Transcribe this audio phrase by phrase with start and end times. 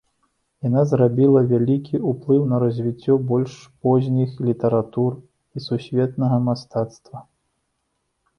[0.67, 3.53] Яна зрабіла вялікі ўплыў на развіццё больш
[3.89, 7.19] позніх літаратур і сусветнага мастацтва.